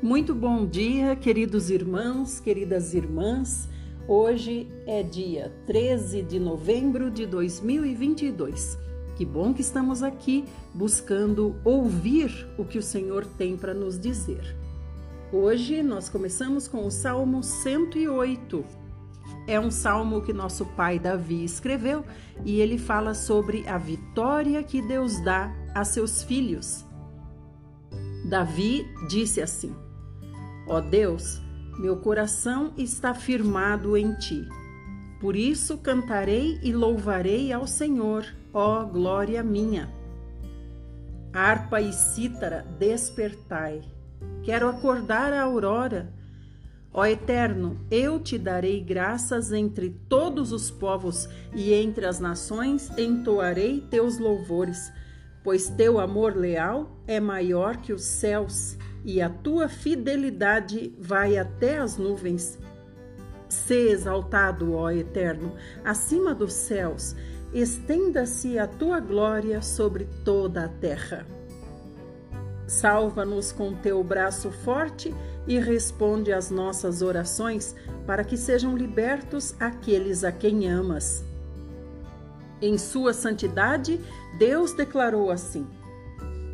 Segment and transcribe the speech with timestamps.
[0.00, 3.68] Muito bom dia, queridos irmãos, queridas irmãs.
[4.06, 8.78] Hoje é dia 13 de novembro de 2022.
[9.16, 14.56] Que bom que estamos aqui buscando ouvir o que o Senhor tem para nos dizer.
[15.32, 18.64] Hoje nós começamos com o Salmo 108.
[19.48, 22.04] É um salmo que nosso pai Davi escreveu
[22.44, 26.84] e ele fala sobre a vitória que Deus dá a seus filhos.
[28.24, 29.74] Davi disse assim:
[30.68, 31.40] Ó Deus,
[31.78, 34.46] meu coração está firmado em ti.
[35.18, 39.88] Por isso cantarei e louvarei ao Senhor, ó glória minha.
[41.32, 43.82] Harpa e cítara, despertai.
[44.42, 46.12] Quero acordar a aurora.
[46.92, 53.80] Ó Eterno, eu te darei graças entre todos os povos e entre as nações entoarei
[53.80, 54.92] teus louvores,
[55.42, 58.76] pois teu amor leal é maior que os céus
[59.08, 62.58] e a tua fidelidade vai até as nuvens.
[63.48, 67.16] Sê exaltado, ó Eterno, acima dos céus,
[67.50, 71.26] estenda-se a tua glória sobre toda a terra.
[72.66, 75.14] Salva-nos com teu braço forte
[75.46, 77.74] e responde às nossas orações,
[78.06, 81.24] para que sejam libertos aqueles a quem amas.
[82.60, 83.98] Em sua santidade,
[84.38, 85.66] Deus declarou assim: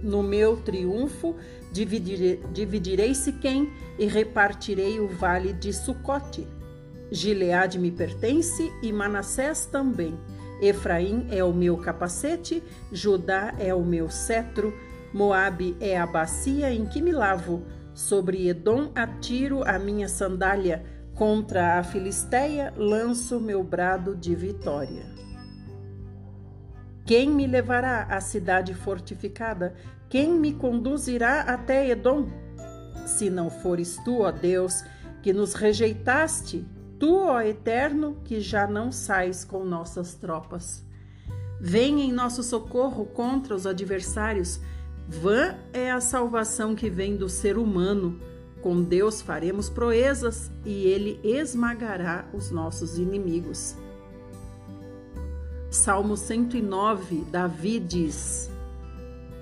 [0.04, 1.34] no meu triunfo,
[1.72, 6.46] dividirei, dividirei Siquém e repartirei o vale de Sucote.
[7.10, 10.16] Gileade me pertence e Manassés também.
[10.60, 14.72] Efraim é o meu capacete, Judá é o meu cetro,
[15.12, 17.62] Moabe é a bacia em que me lavo.
[17.94, 25.13] Sobre Edom atiro a minha sandália, contra a Filisteia lanço meu brado de vitória.
[27.06, 29.74] Quem me levará à cidade fortificada?
[30.08, 32.28] Quem me conduzirá até Edom?
[33.04, 34.82] Se não fores tu, ó Deus,
[35.22, 36.66] que nos rejeitaste,
[36.98, 40.82] tu, ó Eterno, que já não sais com nossas tropas.
[41.60, 44.58] Vem em nosso socorro contra os adversários.
[45.06, 48.18] Vã é a salvação que vem do ser humano.
[48.62, 53.76] Com Deus faremos proezas e ele esmagará os nossos inimigos.
[55.74, 58.48] Salmo 109, Davi diz: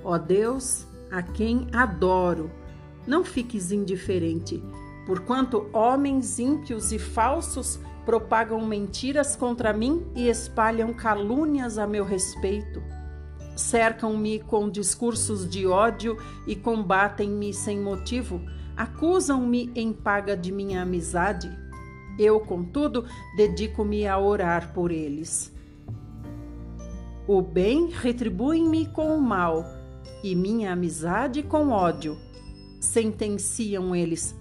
[0.02, 2.50] Ó Deus, a quem adoro,
[3.06, 4.62] não fiques indiferente,
[5.06, 12.82] porquanto homens ímpios e falsos propagam mentiras contra mim e espalham calúnias a meu respeito.
[13.54, 16.16] Cercam-me com discursos de ódio
[16.46, 18.40] e combatem-me sem motivo,
[18.74, 21.50] acusam-me em paga de minha amizade.
[22.18, 23.04] Eu, contudo,
[23.36, 25.52] dedico-me a orar por eles.
[27.26, 29.64] O bem retribui-me com o mal,
[30.24, 32.18] e minha amizade com ódio.
[32.80, 34.34] Sentenciam eles.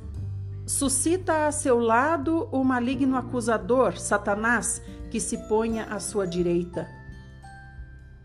[0.66, 4.82] Suscita a seu lado o maligno acusador, Satanás,
[5.12, 6.88] que se ponha à sua direita.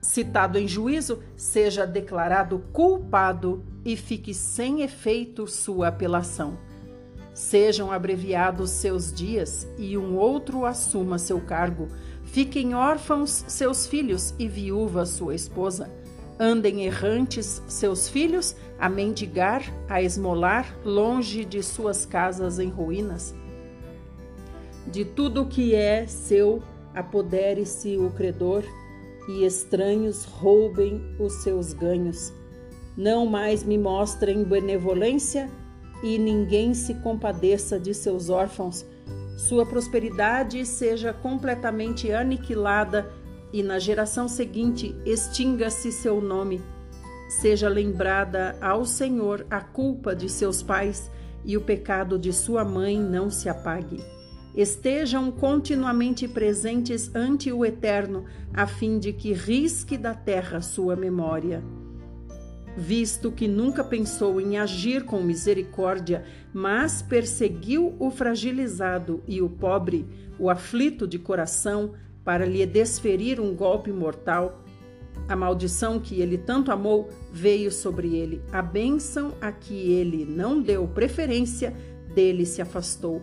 [0.01, 6.57] Citado em juízo, seja declarado culpado e fique sem efeito sua apelação.
[7.35, 11.89] Sejam abreviados seus dias e um outro assuma seu cargo
[12.27, 15.91] Fiquem órfãos seus filhos e viúva sua esposa.
[16.39, 23.35] Andem errantes seus filhos a mendigar, a esmolar, longe de suas casas em ruínas.
[24.87, 26.63] De tudo que é seu,
[26.95, 28.63] apodere-se o credor,
[29.29, 32.33] e estranhos roubem os seus ganhos.
[32.97, 35.51] Não mais me mostrem benevolência,
[36.03, 38.85] e ninguém se compadeça de seus órfãos
[39.37, 43.13] sua prosperidade seja completamente aniquilada
[43.53, 46.63] e na geração seguinte extinga-se seu nome.
[47.29, 51.11] Seja lembrada ao Senhor a culpa de seus pais
[51.45, 54.03] e o pecado de sua mãe não se apague.
[54.55, 61.63] Estejam continuamente presentes ante o Eterno, a fim de que risque da terra sua memória
[62.77, 70.07] visto que nunca pensou em agir com misericórdia, mas perseguiu o fragilizado e o pobre,
[70.39, 74.63] o aflito de coração, para lhe desferir um golpe mortal.
[75.29, 78.43] A maldição que ele tanto amou veio sobre ele.
[78.53, 81.75] A bênção a que ele não deu preferência,
[82.15, 83.23] dele se afastou.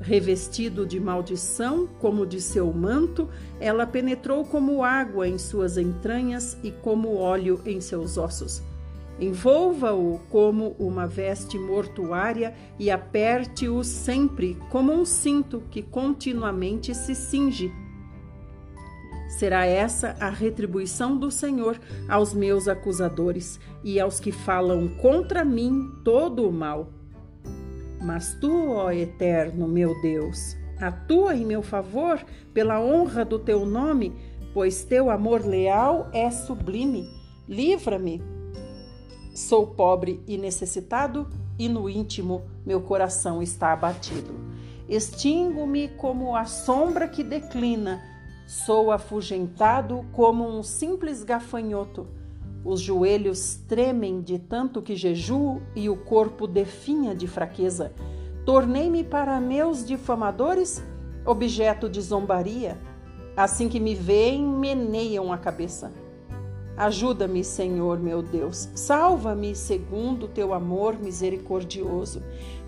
[0.00, 3.28] Revestido de maldição, como de seu manto,
[3.60, 8.62] ela penetrou como água em suas entranhas e como óleo em seus ossos.
[9.20, 17.70] Envolva-o como uma veste mortuária e aperte-o sempre como um cinto que continuamente se cinge.
[19.28, 21.78] Será essa a retribuição do Senhor
[22.08, 26.88] aos meus acusadores e aos que falam contra mim todo o mal.
[28.00, 32.24] Mas tu, ó Eterno, meu Deus, atua em meu favor
[32.54, 34.14] pela honra do teu nome,
[34.54, 37.06] pois teu amor leal é sublime.
[37.46, 38.39] Livra-me.
[39.40, 41.26] Sou pobre e necessitado,
[41.58, 44.34] e no íntimo meu coração está abatido.
[44.86, 48.02] Extingo-me como a sombra que declina,
[48.46, 52.06] sou afugentado como um simples gafanhoto.
[52.62, 57.94] Os joelhos tremem de tanto que jejuo e o corpo definha de fraqueza.
[58.44, 60.84] Tornei-me para meus difamadores
[61.24, 62.78] objeto de zombaria.
[63.34, 65.90] Assim que me veem, meneiam a cabeça.
[66.76, 68.68] Ajuda-me, Senhor meu Deus.
[68.74, 72.22] Salva-me segundo o teu amor misericordioso.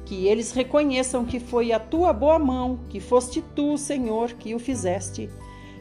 [0.05, 4.59] Que eles reconheçam que foi a tua boa mão, que foste tu, Senhor, que o
[4.59, 5.31] fizeste.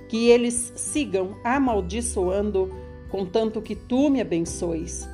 [0.08, 2.70] Que eles sigam amaldiçoando
[3.10, 5.08] contanto que tu me abençoes.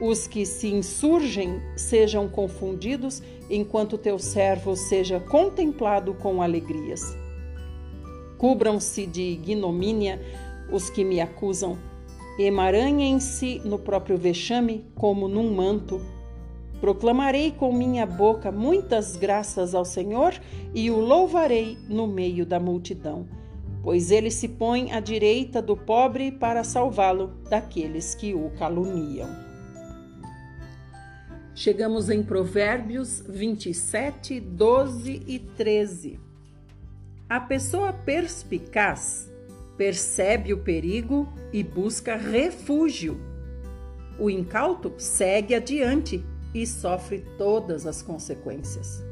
[0.00, 7.02] Os que se insurgem sejam confundidos, enquanto teu servo seja contemplado com alegrias.
[8.38, 10.20] Cubram-se de ignomínia
[10.70, 11.78] os que me acusam,
[12.38, 16.00] emaranhem-se no próprio vexame como num manto.
[16.80, 20.34] Proclamarei com minha boca muitas graças ao Senhor
[20.74, 23.26] e o louvarei no meio da multidão
[23.84, 29.28] pois ele se põe à direita do pobre para salvá-lo daqueles que o caluniam.
[31.54, 36.18] Chegamos em Provérbios 27, 12 e 13.
[37.28, 39.30] A pessoa perspicaz
[39.76, 43.18] percebe o perigo e busca refúgio.
[44.18, 46.24] O incauto segue adiante
[46.54, 49.02] e sofre todas as consequências.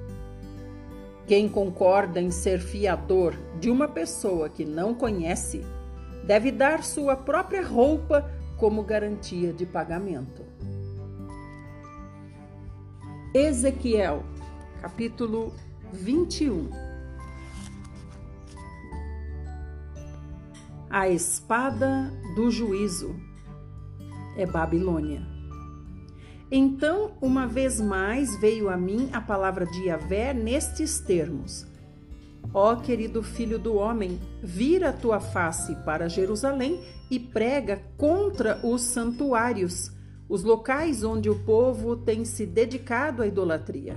[1.27, 5.65] Quem concorda em ser fiador de uma pessoa que não conhece
[6.25, 10.43] deve dar sua própria roupa como garantia de pagamento.
[13.35, 14.23] Ezequiel,
[14.81, 15.53] capítulo
[15.93, 16.92] 21
[20.95, 23.17] A espada do juízo
[24.37, 25.27] é Babilônia.
[26.51, 31.67] Então, uma vez mais, veio a mim a palavra de Yahvé nestes termos:
[32.53, 36.79] Ó querido filho do homem, vira a tua face para Jerusalém
[37.11, 39.91] e prega contra os santuários,
[40.29, 43.97] os locais onde o povo tem se dedicado à idolatria.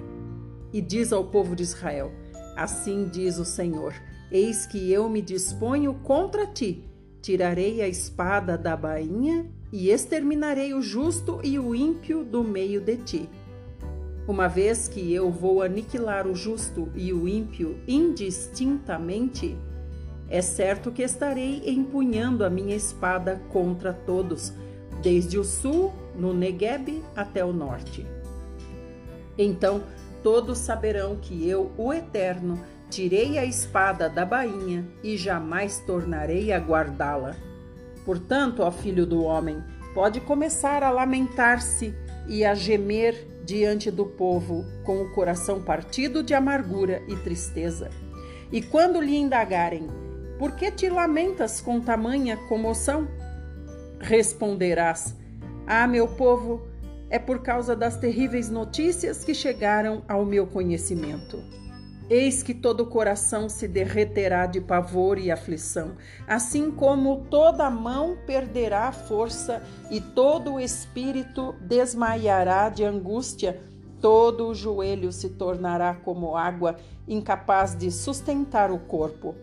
[0.71, 2.09] E diz ao povo de Israel:
[2.55, 3.93] Assim diz o Senhor:
[4.31, 6.84] Eis que eu me disponho contra ti,
[7.25, 12.97] tirarei a espada da bainha e exterminarei o justo e o ímpio do meio de
[12.97, 13.29] ti.
[14.27, 19.57] Uma vez que eu vou aniquilar o justo e o ímpio indistintamente,
[20.29, 24.53] é certo que estarei empunhando a minha espada contra todos,
[25.01, 28.05] desde o sul, no Negueb, até o norte.
[29.35, 29.81] Então
[30.21, 32.59] todos saberão que eu, o Eterno,
[32.89, 37.35] tirei a espada da bainha e jamais tornarei a guardá-la.
[38.05, 41.93] Portanto, ó filho do homem, pode começar a lamentar-se
[42.27, 47.89] e a gemer diante do povo, com o coração partido de amargura e tristeza.
[48.51, 49.87] E quando lhe indagarem,
[50.37, 53.07] por que te lamentas com tamanha comoção?
[53.99, 55.15] Responderás:
[55.65, 56.67] Ah, meu povo,
[57.09, 61.41] é por causa das terríveis notícias que chegaram ao meu conhecimento.
[62.07, 65.95] Eis que todo o coração se derreterá de pavor e aflição,
[66.27, 73.59] assim como toda mão perderá força e todo o espírito desmaiará de angústia,
[73.99, 76.75] todo o joelho se tornará como água,
[77.07, 79.33] incapaz de sustentar o corpo.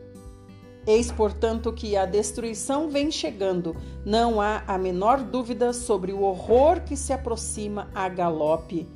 [0.87, 6.81] Eis, portanto, que a destruição vem chegando, não há a menor dúvida sobre o horror
[6.83, 8.89] que se aproxima a galope.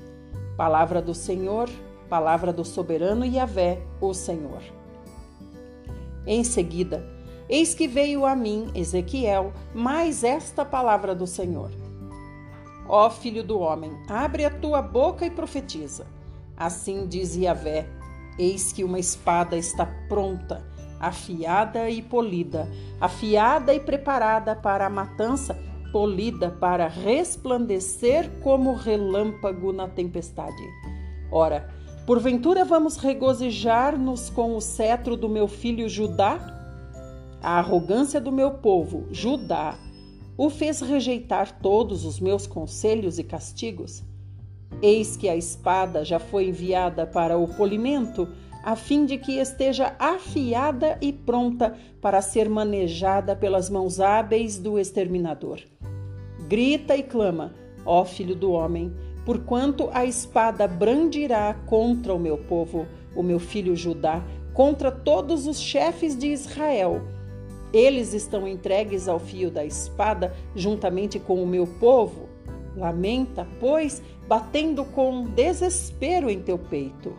[0.57, 1.69] Palavra do Senhor,
[2.09, 4.63] Palavra do soberano Yahvé, o Senhor.
[6.27, 7.05] Em seguida,
[7.49, 11.71] eis que veio a mim, Ezequiel, mais esta palavra do Senhor.
[12.89, 16.07] Ó filho do homem, abre a tua boca e profetiza.
[16.57, 17.89] Assim diz Yahvé:
[18.39, 20.65] Eis que uma espada está pronta,
[21.01, 22.69] afiada e polida,
[23.01, 25.59] afiada e preparada para a matança,
[25.93, 30.63] polida para resplandecer como relâmpago na tempestade.
[31.31, 31.69] Ora,
[32.07, 36.39] Porventura vamos regozijar-nos com o cetro do meu filho Judá?
[37.43, 39.77] A arrogância do meu povo, Judá,
[40.39, 44.05] o fez rejeitar todos os meus conselhos e castigos?
[44.81, 48.29] Eis que a espada já foi enviada para o polimento,
[48.63, 54.79] a fim de que esteja afiada e pronta para ser manejada pelas mãos hábeis do
[54.79, 55.59] exterminador.
[56.47, 57.53] Grita e clama,
[57.85, 58.95] ó filho do homem,
[59.26, 64.23] porquanto a espada brandirá contra o meu povo, o meu filho Judá,
[64.54, 67.02] contra todos os chefes de Israel.
[67.73, 72.28] Eles estão entregues ao fio da espada, juntamente com o meu povo.
[72.76, 77.12] Lamenta, pois, batendo com desespero em teu peito.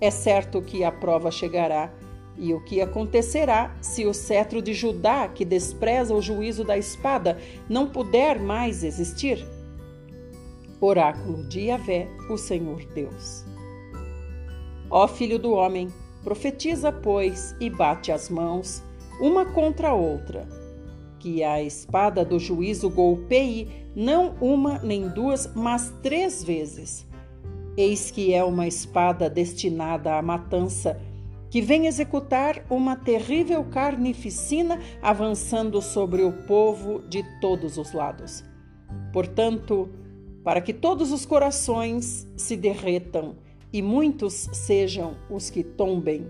[0.00, 1.92] É certo que a prova chegará,
[2.36, 7.38] e o que acontecerá se o cetro de Judá, que despreza o juízo da espada,
[7.68, 9.46] não puder mais existir?
[10.80, 13.44] Oráculo de Yahvé, o Senhor Deus.
[14.90, 15.88] Ó filho do homem,
[16.24, 18.82] profetiza, pois, e bate as mãos,
[19.20, 20.48] uma contra a outra,
[21.18, 27.06] que a espada do juízo golpeie não uma nem duas, mas três vezes.
[27.76, 30.98] Eis que é uma espada destinada à matança,
[31.50, 38.42] que vem executar uma terrível carnificina avançando sobre o povo de todos os lados.
[39.12, 39.90] Portanto,
[40.42, 43.36] para que todos os corações se derretam
[43.72, 46.26] e muitos sejam os que tombem,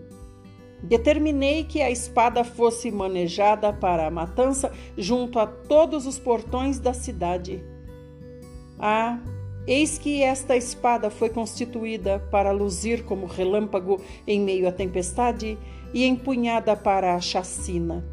[0.82, 6.92] determinei que a espada fosse manejada para a matança junto a todos os portões da
[6.92, 7.62] cidade.
[8.78, 9.18] Ah,
[9.66, 15.58] Eis que esta espada foi constituída para luzir como relâmpago em meio à tempestade
[15.92, 18.04] e empunhada para a chacina.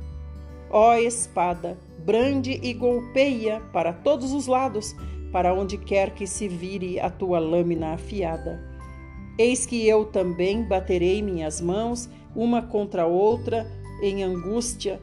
[0.69, 4.93] Ó espada, brande e golpeia para todos os lados,
[5.31, 8.61] para onde quer que se vire a tua lâmina afiada.
[9.37, 13.67] Eis que eu também baterei minhas mãos uma contra a outra
[14.01, 15.01] em angústia,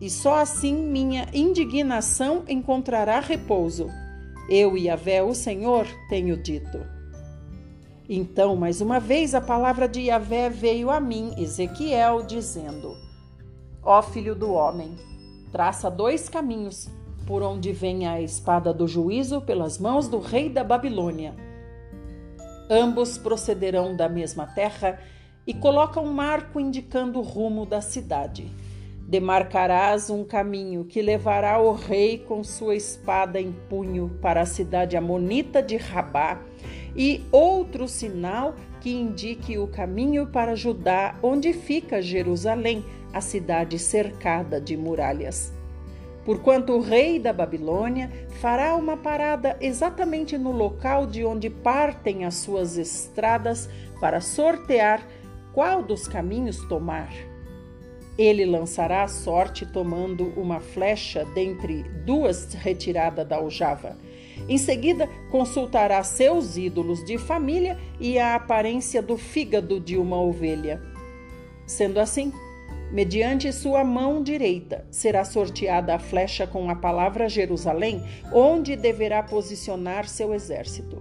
[0.00, 3.88] e só assim minha indignação encontrará repouso
[4.48, 6.78] eu e Yahvé, o Senhor, tenho dito.
[8.06, 12.94] Então, mais uma vez, a palavra de Yahvé veio a mim, Ezequiel, dizendo:
[13.82, 14.94] Ó filho do homem,
[15.50, 16.90] traça dois caminhos,
[17.26, 21.34] por onde vem a espada do juízo pelas mãos do rei da Babilônia.
[22.70, 24.98] Ambos procederão da mesma terra
[25.46, 28.50] e colocam um marco indicando o rumo da cidade.
[29.06, 34.96] Demarcarás um caminho que levará o rei com sua espada em punho para a cidade
[34.96, 36.40] amonita de Rabá,
[36.96, 44.60] e outro sinal que indique o caminho para Judá, onde fica Jerusalém, a cidade cercada
[44.60, 45.53] de muralhas.
[46.24, 52.36] Porquanto o rei da Babilônia fará uma parada exatamente no local de onde partem as
[52.36, 53.68] suas estradas
[54.00, 55.06] para sortear
[55.52, 57.12] qual dos caminhos tomar.
[58.16, 63.96] Ele lançará a sorte tomando uma flecha dentre duas retirada da aljava.
[64.48, 70.80] Em seguida, consultará seus ídolos de família e a aparência do fígado de uma ovelha.
[71.66, 72.32] Sendo assim,
[72.92, 80.08] mediante sua mão direita será sorteada a flecha com a palavra Jerusalém, onde deverá posicionar
[80.08, 80.98] seu exército.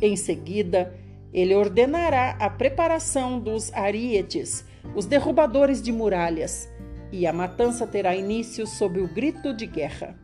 [0.00, 0.94] Em seguida,
[1.32, 4.64] ele ordenará a preparação dos arietes
[4.94, 6.68] os derrubadores de muralhas,
[7.10, 10.18] e a matança terá início sob o grito de guerra.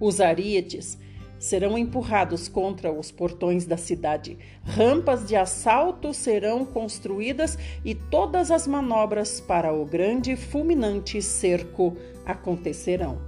[0.00, 0.98] Os arietes
[1.42, 8.64] serão empurrados contra os portões da cidade, rampas de assalto serão construídas e todas as
[8.64, 13.18] manobras para o grande fulminante cerco acontecerão.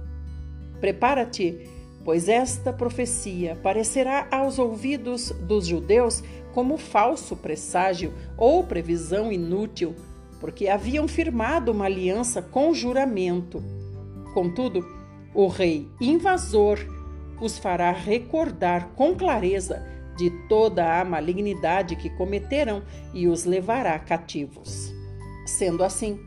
[0.79, 1.67] Prepara-te,
[2.05, 9.93] pois esta profecia parecerá aos ouvidos dos judeus como falso presságio ou previsão inútil
[10.39, 13.61] porque haviam firmado uma aliança com juramento.
[14.33, 14.85] Contudo,
[15.33, 16.94] o rei invasor
[17.39, 19.85] os fará recordar com clareza
[20.17, 24.93] de toda a malignidade que cometeram e os levará cativos.
[25.45, 26.19] Sendo assim,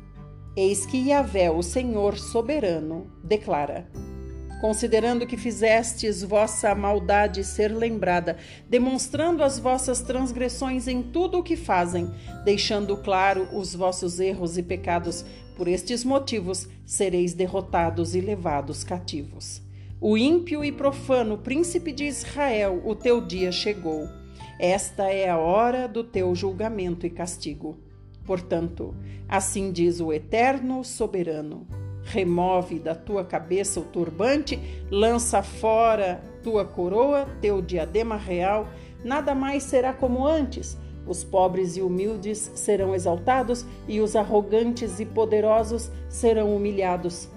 [0.56, 3.88] eis que Yahvé, o Senhor soberano, declara:
[4.60, 8.36] considerando que fizestes vossa maldade ser lembrada,
[8.68, 12.12] demonstrando as vossas transgressões em tudo o que fazem,
[12.44, 15.24] deixando claro os vossos erros e pecados.
[15.56, 19.60] Por estes motivos sereis derrotados e levados cativos.
[20.00, 24.08] O ímpio e profano príncipe de Israel, o teu dia chegou.
[24.56, 27.76] Esta é a hora do teu julgamento e castigo.
[28.24, 28.94] Portanto,
[29.28, 31.66] assim diz o Eterno Soberano
[32.04, 34.58] remove da tua cabeça o turbante,
[34.90, 38.68] lança fora tua coroa, teu diadema real,
[39.04, 40.78] nada mais será como antes.
[41.06, 47.28] Os pobres e humildes serão exaltados e os arrogantes e poderosos serão humilhados.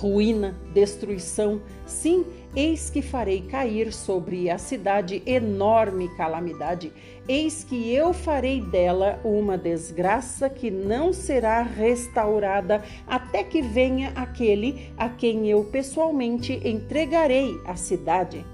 [0.00, 2.24] Ruína, destruição, sim,
[2.56, 6.92] Eis que farei cair sobre a cidade enorme calamidade.
[7.28, 14.92] Eis que eu farei dela uma desgraça que não será restaurada até que venha aquele
[14.96, 18.44] a quem eu pessoalmente entregarei a cidade.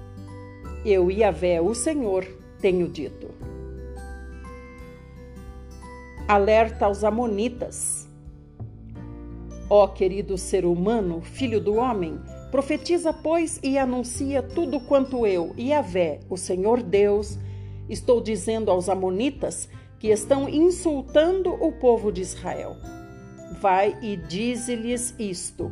[0.85, 2.27] Eu, Yahvé, o Senhor,
[2.59, 3.33] tenho dito.
[6.27, 8.04] Alerta aos Amonitas.
[9.77, 12.17] Ó querido ser humano, filho do homem,
[12.49, 17.37] profetiza, pois, e anuncia tudo quanto eu, Yahvé, o Senhor Deus,
[17.89, 19.67] estou dizendo aos Amonitas
[19.99, 22.77] que estão insultando o povo de Israel.
[23.59, 25.69] Vai e dize-lhes isto: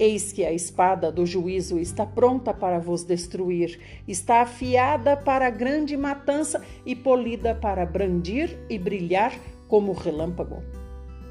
[0.00, 5.96] Eis que a espada do juízo está pronta para vos destruir, está afiada para grande
[5.96, 9.32] matança e polida para brandir e brilhar
[9.68, 10.60] como relâmpago.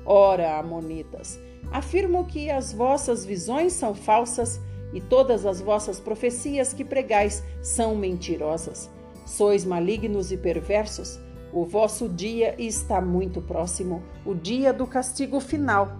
[0.05, 1.37] Ora, Amonitas,
[1.71, 4.59] afirmo que as vossas visões são falsas
[4.93, 8.89] e todas as vossas profecias que pregais são mentirosas.
[9.25, 11.19] Sois malignos e perversos
[11.53, 15.91] o vosso dia está muito próximo, o dia do castigo final.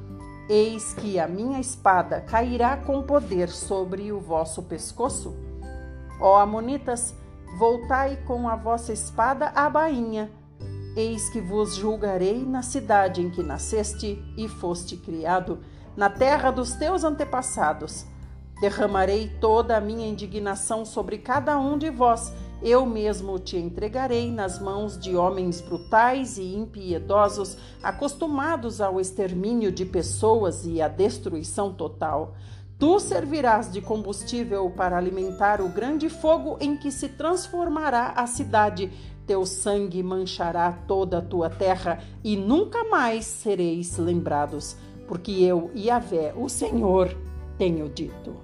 [0.50, 5.36] Eis que a minha espada cairá com poder sobre o vosso pescoço.
[6.22, 7.14] Ó Amonitas,
[7.60, 10.32] voltai com a vossa espada à bainha.
[10.96, 15.60] Eis que vos julgarei na cidade em que nasceste e foste criado,
[15.96, 18.06] na terra dos teus antepassados.
[18.60, 22.32] Derramarei toda a minha indignação sobre cada um de vós
[22.62, 29.84] eu mesmo te entregarei nas mãos de homens brutais e impiedosos, acostumados ao extermínio de
[29.84, 32.36] pessoas e à destruição total.
[32.78, 38.92] Tu servirás de combustível para alimentar o grande fogo em que se transformará a cidade.
[39.26, 44.76] Teu sangue manchará toda a tua terra e nunca mais sereis lembrados,
[45.08, 47.16] porque eu, Yahvé, o Senhor,
[47.58, 48.36] tenho dito.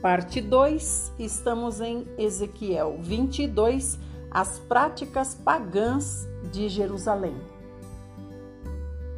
[0.00, 3.98] Parte 2, estamos em Ezequiel 22,
[4.30, 7.34] as práticas pagãs de Jerusalém.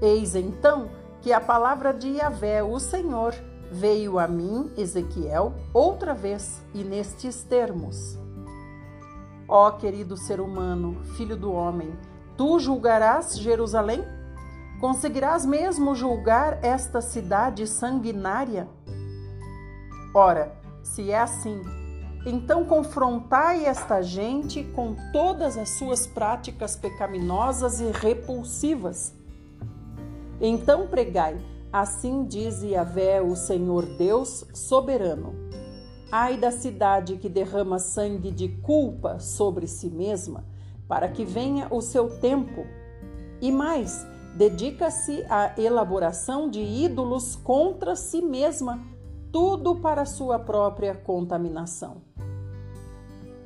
[0.00, 0.88] Eis então
[1.26, 3.34] que a palavra de Yahvé, o Senhor,
[3.68, 8.16] veio a mim, Ezequiel, outra vez e nestes termos:
[9.48, 11.92] Ó querido ser humano, filho do homem,
[12.36, 14.04] tu julgarás Jerusalém?
[14.80, 18.68] Conseguirás mesmo julgar esta cidade sanguinária?
[20.14, 21.60] Ora, se é assim,
[22.24, 29.12] então confrontai esta gente com todas as suas práticas pecaminosas e repulsivas.
[30.40, 31.36] Então pregai,
[31.72, 35.34] assim diz Yahvé, o Senhor Deus soberano.
[36.12, 40.44] Ai da cidade que derrama sangue de culpa sobre si mesma,
[40.86, 42.64] para que venha o seu tempo.
[43.40, 48.80] E mais, dedica-se à elaboração de ídolos contra si mesma
[49.32, 52.02] tudo para sua própria contaminação.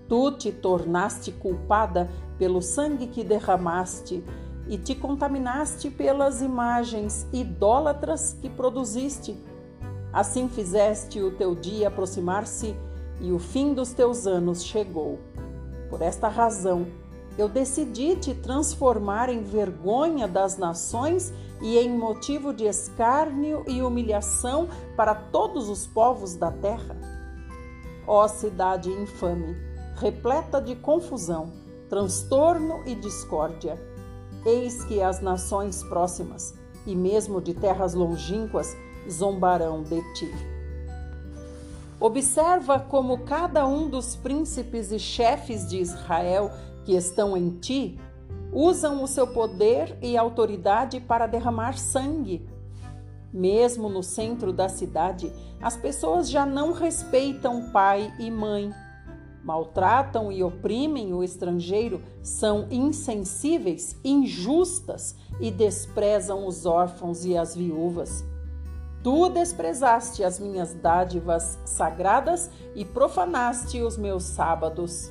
[0.08, 4.24] Tu te tornaste culpada pelo sangue que derramaste
[4.70, 9.36] e te contaminaste pelas imagens idólatras que produziste.
[10.12, 12.76] Assim fizeste o teu dia aproximar-se
[13.20, 15.18] e o fim dos teus anos chegou.
[15.90, 16.86] Por esta razão,
[17.36, 24.68] eu decidi te transformar em vergonha das nações e em motivo de escárnio e humilhação
[24.96, 26.96] para todos os povos da terra.
[28.06, 29.56] Ó cidade infame,
[29.96, 31.52] repleta de confusão,
[31.88, 33.89] transtorno e discórdia,
[34.44, 36.54] eis que as nações próximas
[36.86, 38.76] e mesmo de terras longínquas
[39.08, 40.30] zombarão de ti.
[41.98, 46.50] Observa como cada um dos príncipes e chefes de Israel
[46.84, 47.98] que estão em ti
[48.52, 52.48] usam o seu poder e autoridade para derramar sangue.
[53.32, 58.72] Mesmo no centro da cidade, as pessoas já não respeitam pai e mãe.
[59.42, 68.24] Maltratam e oprimem o estrangeiro, são insensíveis, injustas e desprezam os órfãos e as viúvas.
[69.02, 75.10] Tu desprezaste as minhas dádivas sagradas e profanaste os meus sábados.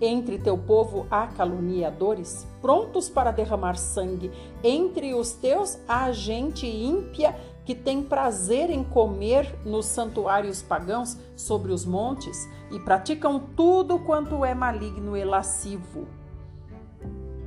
[0.00, 4.30] Entre teu povo há caluniadores, prontos para derramar sangue.
[4.62, 7.34] Entre os teus há gente ímpia
[7.68, 14.42] que tem prazer em comer nos santuários pagãos sobre os montes e praticam tudo quanto
[14.42, 16.08] é maligno e lascivo.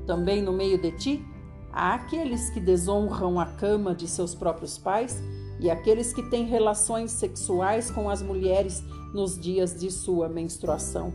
[0.05, 1.25] Também no meio de ti
[1.73, 5.19] há aqueles que desonram a cama de seus próprios pais
[5.59, 8.83] e aqueles que têm relações sexuais com as mulheres
[9.15, 11.11] nos dias de sua menstruação.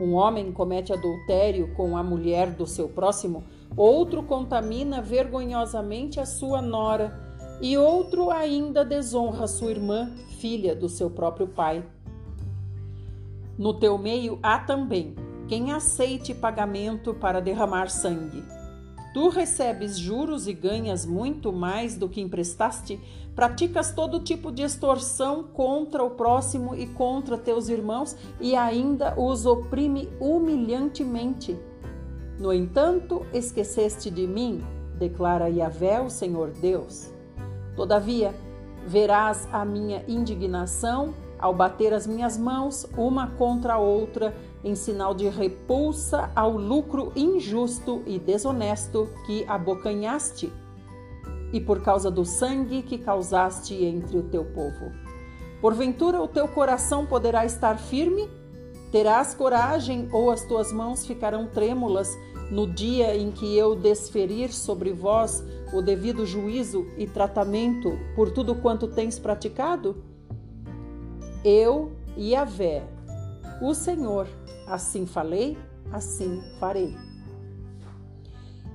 [0.00, 3.44] Um homem comete adultério com a mulher do seu próximo,
[3.76, 7.27] outro contamina vergonhosamente a sua nora,
[7.60, 11.84] e outro ainda desonra sua irmã, filha do seu próprio pai.
[13.58, 15.14] No teu meio há também
[15.48, 18.44] quem aceite pagamento para derramar sangue.
[19.14, 23.00] Tu recebes juros e ganhas muito mais do que emprestaste?
[23.34, 29.46] Praticas todo tipo de extorsão contra o próximo e contra teus irmãos e ainda os
[29.46, 31.58] oprime humilhantemente.
[32.38, 34.62] No entanto, esqueceste de mim,
[34.98, 37.17] declara Yahvé, o Senhor Deus.
[37.78, 38.34] Todavia,
[38.84, 45.14] verás a minha indignação ao bater as minhas mãos uma contra a outra em sinal
[45.14, 50.52] de repulsa ao lucro injusto e desonesto que abocanhaste,
[51.52, 54.90] e por causa do sangue que causaste entre o teu povo.
[55.60, 58.28] Porventura o teu coração poderá estar firme?
[58.90, 62.12] Terás coragem ou as tuas mãos ficarão trêmulas
[62.50, 68.54] no dia em que eu desferir sobre vós o devido juízo e tratamento por tudo
[68.54, 70.02] quanto tens praticado?
[71.44, 72.82] Eu, Yahvé,
[73.60, 74.26] o Senhor,
[74.68, 75.56] Assim falei,
[75.90, 76.94] assim farei.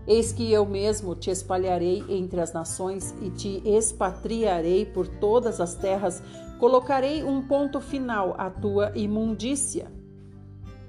[0.07, 5.75] Eis que eu mesmo te espalharei entre as nações e te expatriarei por todas as
[5.75, 6.21] terras,
[6.59, 9.91] colocarei um ponto final à tua imundícia.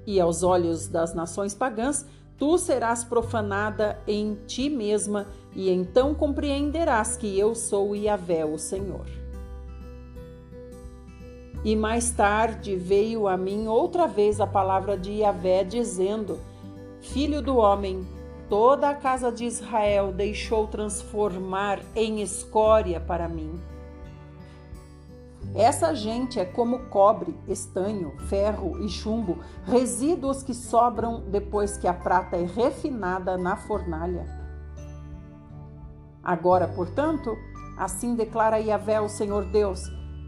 [0.07, 2.07] E aos olhos das nações pagãs,
[2.39, 9.07] tu serás profanada em ti mesma, e então compreenderás que eu sou Yahvé, o Senhor.
[11.65, 16.39] E mais tarde veio a mim outra vez a palavra de Yahvé, dizendo:
[17.01, 18.07] Filho do homem,
[18.51, 23.59] toda a casa de Israel deixou transformar em escória para mim.
[25.55, 31.95] Essa gente é como cobre, estanho, ferro e chumbo, resíduos que sobram depois que a
[31.95, 34.27] prata é refinada na fornalha.
[36.23, 37.37] Agora, portanto,
[37.79, 39.81] assim declara Yahvé, o Senhor Deus: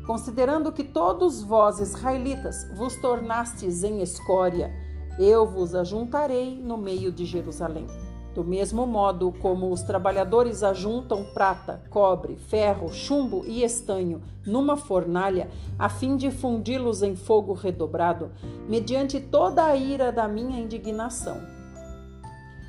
[0.07, 4.73] Considerando que todos vós, israelitas, vos tornastes em escória,
[5.19, 7.89] eu vos ajuntarei no meio de Jerusalém.
[8.37, 15.49] Do mesmo modo como os trabalhadores ajuntam prata, cobre, ferro, chumbo e estanho numa fornalha,
[15.79, 18.31] a fim de fundi-los em fogo redobrado,
[18.69, 21.41] mediante toda a ira da minha indignação.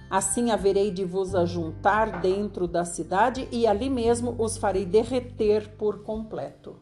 [0.09, 6.01] Assim haverei de vos ajuntar dentro da cidade e ali mesmo os farei derreter por
[6.01, 6.77] completo.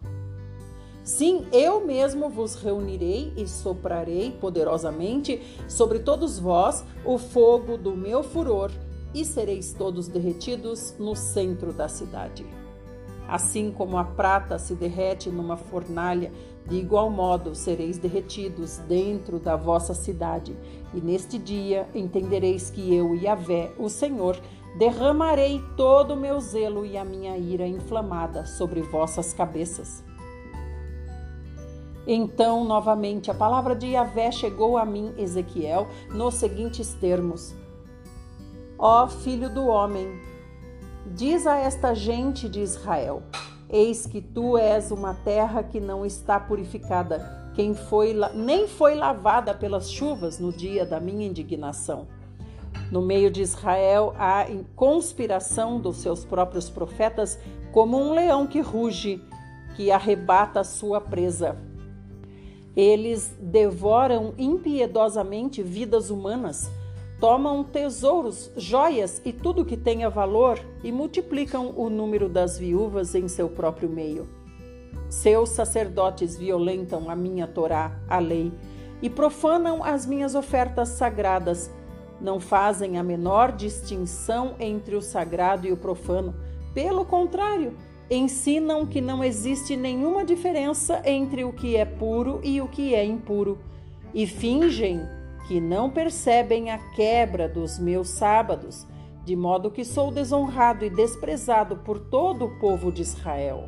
[1.06, 8.24] Sim, eu mesmo vos reunirei e soprarei poderosamente sobre todos vós o fogo do meu
[8.24, 8.72] furor,
[9.14, 12.44] e sereis todos derretidos no centro da cidade.
[13.28, 16.32] Assim como a prata se derrete numa fornalha,
[16.68, 20.58] de igual modo sereis derretidos dentro da vossa cidade.
[20.92, 24.40] E neste dia entendereis que eu, Yahvé, o Senhor,
[24.78, 30.04] derramarei todo o meu zelo e a minha ira inflamada sobre vossas cabeças.
[32.08, 37.56] Então, novamente, a palavra de Yahvé chegou a mim, Ezequiel, nos seguintes termos:
[38.78, 40.20] Ó filho do homem,
[41.08, 43.24] diz a esta gente de Israel:
[43.68, 49.54] Eis que tu és uma terra que não está purificada, quem foi, nem foi lavada
[49.54, 52.08] pelas chuvas no dia da minha indignação.
[52.92, 57.40] No meio de Israel há conspiração dos seus próprios profetas,
[57.72, 59.24] como um leão que ruge,
[59.76, 61.58] que arrebata a sua presa.
[62.76, 66.70] Eles devoram impiedosamente vidas humanas,
[67.20, 73.28] tomam tesouros, joias e tudo que tenha valor e multiplicam o número das viúvas em
[73.30, 74.28] seu próprio meio.
[75.10, 78.52] Seus sacerdotes violentam a minha Torá, a lei,
[79.02, 81.72] e profanam as minhas ofertas sagradas.
[82.20, 86.36] Não fazem a menor distinção entre o sagrado e o profano.
[86.74, 87.74] Pelo contrário,
[88.10, 93.04] ensinam que não existe nenhuma diferença entre o que é puro e o que é
[93.04, 93.58] impuro,
[94.14, 95.02] e fingem
[95.48, 98.88] que não percebem a quebra dos meus sábados,
[99.24, 103.68] de modo que sou desonrado e desprezado por todo o povo de Israel.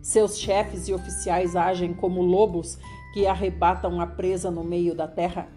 [0.00, 2.78] Seus chefes e oficiais agem como lobos
[3.12, 5.48] que arrebatam a presa no meio da terra,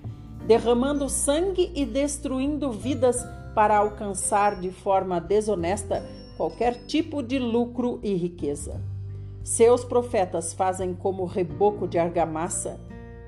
[0.45, 6.03] derramando sangue e destruindo vidas para alcançar de forma desonesta
[6.37, 8.81] qualquer tipo de lucro e riqueza.
[9.43, 12.79] Seus profetas fazem como reboco de argamassa,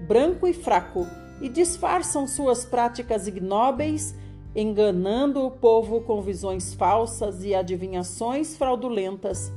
[0.07, 1.05] branco e fraco,
[1.39, 4.15] e disfarçam suas práticas ignóbeis,
[4.55, 9.51] enganando o povo com visões falsas e adivinhações fraudulentas.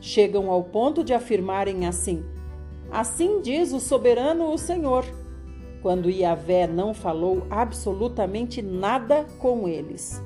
[0.00, 2.24] Chegam ao ponto de afirmarem assim:
[2.90, 5.04] Assim diz o soberano o Senhor,
[5.82, 10.20] quando Yahvé não falou absolutamente nada com eles.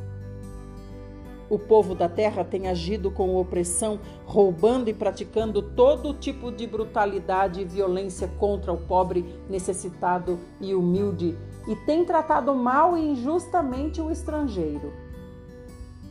[1.51, 7.61] O povo da terra tem agido com opressão, roubando e praticando todo tipo de brutalidade
[7.61, 11.37] e violência contra o pobre, necessitado e humilde,
[11.67, 14.93] e tem tratado mal e injustamente o estrangeiro.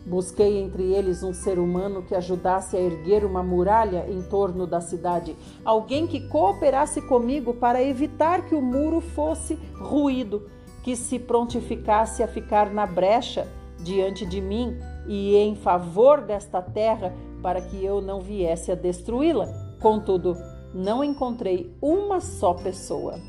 [0.06, 4.82] Busquei entre eles um ser humano que ajudasse a erguer uma muralha em torno da
[4.82, 10.50] cidade, alguém que cooperasse comigo para evitar que o muro fosse ruído,
[10.84, 13.48] que se prontificasse a ficar na brecha
[13.80, 14.78] diante de mim
[15.10, 19.48] e em favor desta terra para que eu não viesse a destruí-la.
[19.82, 20.38] Contudo,
[20.74, 23.20] não encontrei uma só pessoa.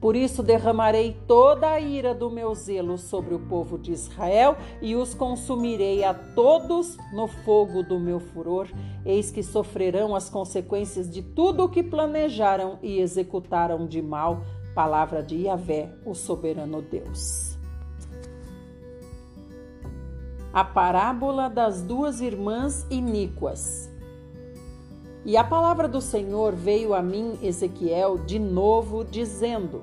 [0.00, 4.94] Por isso derramarei toda a ira do meu zelo sobre o povo de Israel e
[4.94, 8.68] os consumirei a todos no fogo do meu furor.
[9.04, 14.42] Eis que sofrerão as consequências de tudo o que planejaram e executaram de mal.
[14.74, 17.53] Palavra de Yahvé, o soberano Deus.
[20.54, 23.90] A parábola das duas irmãs iníquas.
[25.24, 29.82] E a palavra do Senhor veio a mim, Ezequiel, de novo, dizendo: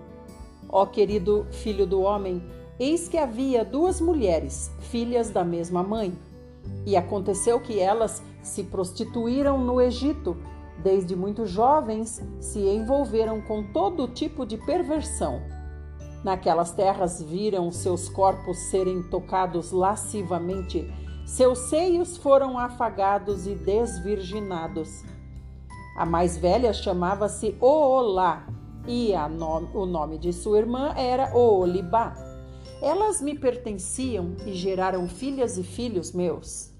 [0.69, 2.41] Ó querido filho do homem,
[2.79, 6.13] eis que havia duas mulheres, filhas da mesma mãe.
[6.85, 10.37] E aconteceu que elas se prostituíram no Egito.
[10.81, 15.41] Desde muito jovens se envolveram com todo tipo de perversão.
[16.23, 20.87] Naquelas terras viram seus corpos serem tocados lascivamente,
[21.25, 25.03] seus seios foram afagados e desvirginados.
[25.97, 28.45] A mais velha chamava-se Oolá,
[28.87, 32.15] e nome, o nome de sua irmã era Oolibá.
[32.81, 36.71] Elas me pertenciam e geraram filhas e filhos meus.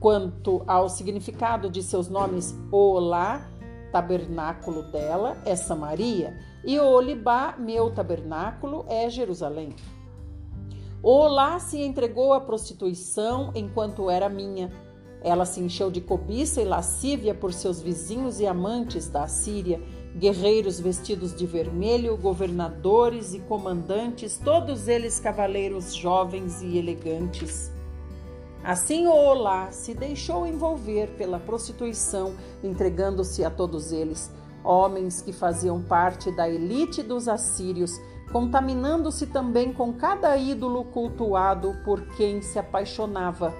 [0.00, 3.48] Quanto ao significado de seus nomes, Olá,
[3.90, 9.74] tabernáculo dela, é Samaria, e Olibá, meu tabernáculo, é Jerusalém.
[11.02, 14.72] Olá se entregou à prostituição enquanto era minha.
[15.22, 19.80] Ela se encheu de cobiça e lascívia por seus vizinhos e amantes da Síria
[20.18, 27.70] guerreiros vestidos de vermelho, governadores e comandantes, todos eles cavaleiros jovens e elegantes.
[28.64, 34.30] Assim Olá se deixou envolver pela prostituição, entregando-se a todos eles,
[34.64, 38.00] homens que faziam parte da elite dos assírios,
[38.32, 43.54] contaminando-se também com cada ídolo cultuado por quem se apaixonava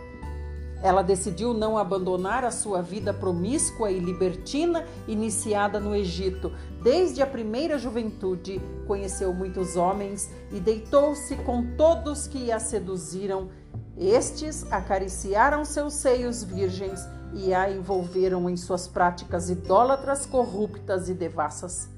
[0.82, 6.52] ela decidiu não abandonar a sua vida promíscua e libertina iniciada no Egito.
[6.82, 13.48] Desde a primeira juventude, conheceu muitos homens e deitou-se com todos que a seduziram.
[13.96, 17.00] Estes acariciaram seus seios virgens
[17.34, 21.88] e a envolveram em suas práticas idólatras, corruptas e devassas.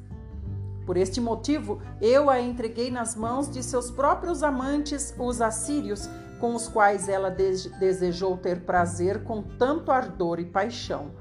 [0.86, 6.08] Por este motivo, eu a entreguei nas mãos de seus próprios amantes, os assírios,
[6.40, 11.12] com os quais ela desejou ter prazer com tanto ardor e paixão.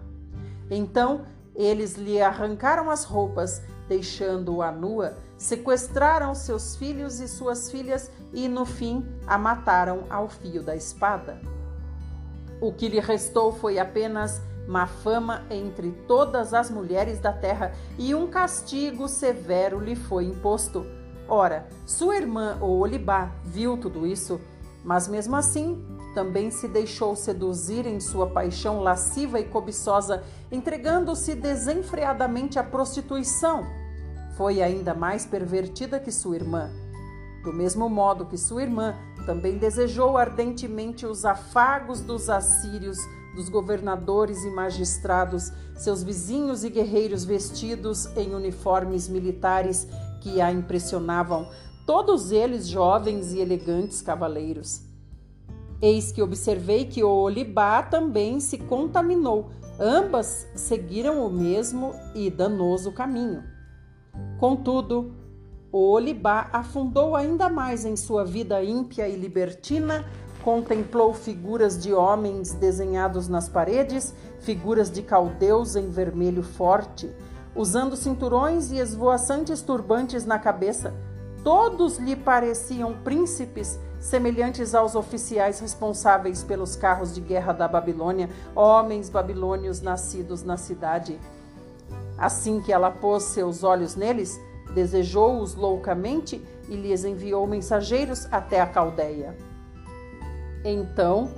[0.72, 8.48] Então eles lhe arrancaram as roupas, deixando-a nua, sequestraram seus filhos e suas filhas e,
[8.48, 11.41] no fim, a mataram ao fio da espada.
[12.62, 18.13] O que lhe restou foi apenas má fama entre todas as mulheres da terra e
[18.13, 20.86] um castigo severo lhe foi imposto.
[21.28, 24.39] Ora, sua irmã Olibá viu tudo isso
[24.84, 32.58] mas mesmo assim, também se deixou seduzir em sua paixão lasciva e cobiçosa, entregando-se desenfreadamente
[32.58, 33.65] à prostituição.
[34.38, 36.69] Foi ainda mais pervertida que sua irmã.
[37.43, 38.95] Do mesmo modo que sua irmã,
[39.30, 42.98] também desejou ardentemente os afagos dos assírios,
[43.36, 49.88] dos governadores e magistrados, seus vizinhos e guerreiros vestidos em uniformes militares
[50.20, 51.48] que a impressionavam,
[51.86, 54.82] todos eles jovens e elegantes cavaleiros.
[55.80, 59.52] Eis que observei que o Olibá também se contaminou.
[59.80, 63.44] Ambas seguiram o mesmo e danoso caminho.
[64.39, 65.13] Contudo,
[65.71, 70.05] o Olibá afundou ainda mais em sua vida ímpia e libertina,
[70.43, 77.10] contemplou figuras de homens desenhados nas paredes, figuras de caldeus em vermelho forte,
[77.55, 80.93] usando cinturões e esvoaçantes turbantes na cabeça
[81.43, 89.10] Todos lhe pareciam príncipes semelhantes aos oficiais responsáveis pelos carros de guerra da Babilônia, homens
[89.10, 91.19] babilônios nascidos na cidade.
[92.17, 94.39] Assim que ela pôs seus olhos neles,
[94.73, 99.36] desejou-os loucamente e lhes enviou mensageiros até a Caldeia.
[100.63, 101.29] Então,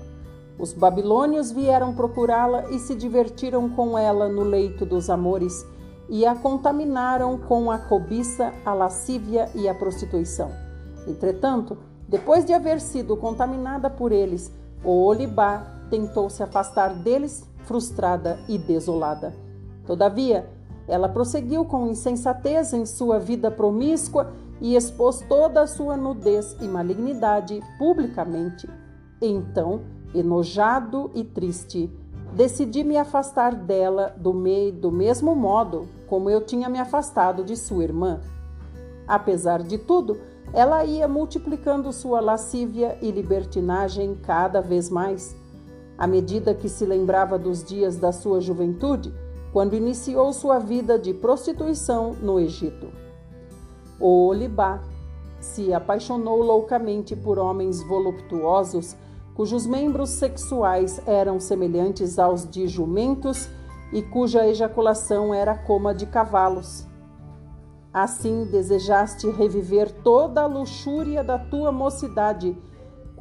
[0.57, 5.65] os babilônios vieram procurá-la e se divertiram com ela no leito dos amores
[6.09, 10.51] e a contaminaram com a cobiça, a lascívia e a prostituição.
[11.07, 14.51] Entretanto, depois de haver sido contaminada por eles,
[14.83, 19.33] Olibá tentou se afastar deles, frustrada e desolada.
[19.85, 20.49] Todavia,
[20.91, 26.67] ela prosseguiu com insensatez em sua vida promíscua e expôs toda a sua nudez e
[26.67, 28.69] malignidade publicamente.
[29.21, 31.89] Então, enojado e triste,
[32.35, 37.55] decidi me afastar dela do, meio, do mesmo modo como eu tinha me afastado de
[37.55, 38.19] sua irmã.
[39.07, 40.19] Apesar de tudo,
[40.51, 45.37] ela ia multiplicando sua lascívia e libertinagem cada vez mais.
[45.97, 49.13] À medida que se lembrava dos dias da sua juventude,
[49.51, 52.87] quando iniciou sua vida de prostituição no Egito.
[53.99, 54.81] O Olibá
[55.39, 58.95] se apaixonou loucamente por homens voluptuosos
[59.33, 63.49] cujos membros sexuais eram semelhantes aos de jumentos
[63.91, 66.85] e cuja ejaculação era como a de cavalos.
[67.93, 72.55] Assim desejaste reviver toda a luxúria da tua mocidade,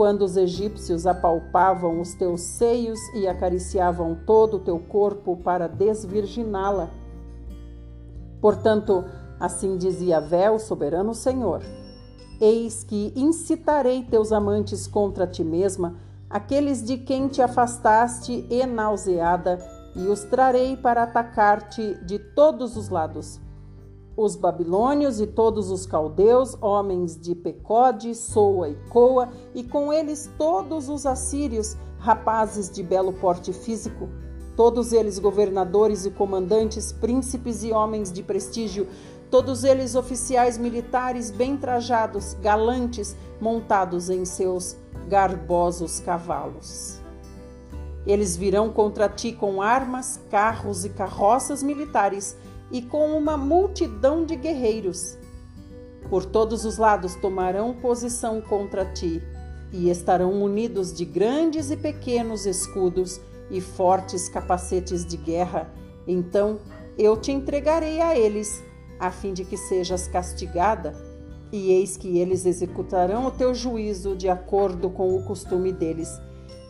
[0.01, 6.89] quando os egípcios apalpavam os teus seios e acariciavam todo o teu corpo para desvirginá-la.
[8.41, 9.05] Portanto,
[9.39, 11.63] assim dizia Vé, o soberano Senhor:
[12.41, 15.97] Eis que incitarei teus amantes contra ti mesma,
[16.31, 19.59] aqueles de quem te afastaste e nauseada,
[19.95, 23.39] e os trarei para atacar-te de todos os lados.
[24.23, 30.31] Os babilônios e todos os caldeus, homens de Pecode, Soa e Coa, e com eles
[30.37, 34.11] todos os assírios, rapazes de belo porte físico,
[34.55, 38.87] todos eles governadores e comandantes, príncipes e homens de prestígio,
[39.31, 44.77] todos eles oficiais militares bem trajados, galantes, montados em seus
[45.09, 47.01] garbosos cavalos.
[48.07, 52.37] Eles virão contra ti com armas, carros e carroças militares
[52.71, 55.19] e com uma multidão de guerreiros.
[56.09, 59.23] Por todos os lados tomarão posição contra ti
[59.73, 65.73] e estarão munidos de grandes e pequenos escudos e fortes capacetes de guerra.
[66.07, 66.59] Então
[66.99, 68.63] eu te entregarei a eles
[69.01, 70.95] a fim de que sejas castigada,
[71.51, 76.11] e eis que eles executarão o teu juízo de acordo com o costume deles.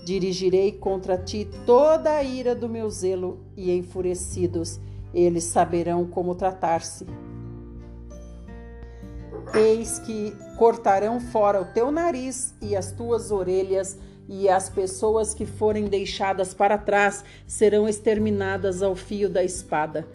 [0.05, 4.79] Dirigirei contra ti toda a ira do meu zelo, e enfurecidos,
[5.15, 7.07] eles saberão como tratar-se.
[9.55, 15.45] Eis que cortarão fora o teu nariz e as tuas orelhas, e as pessoas que
[15.45, 20.07] forem deixadas para trás serão exterminadas ao fio da espada.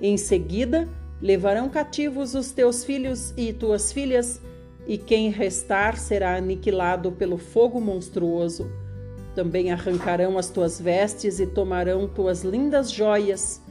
[0.00, 0.88] Em seguida,
[1.22, 4.40] Levarão cativos os teus filhos e tuas filhas,
[4.88, 8.68] e quem restar será aniquilado pelo fogo monstruoso.
[9.32, 13.61] Também arrancarão as tuas vestes e tomarão tuas lindas joias.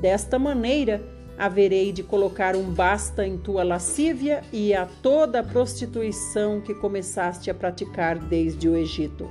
[0.00, 1.02] Desta maneira,
[1.38, 7.50] haverei de colocar um basta em tua lascívia e a toda a prostituição que começaste
[7.50, 9.28] a praticar desde o Egito.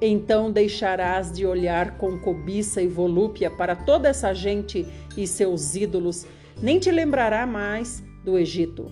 [0.00, 4.86] Então deixarás de olhar com cobiça e volúpia para toda essa gente
[5.16, 6.26] e seus ídolos
[6.60, 8.90] nem te lembrará mais do Egito.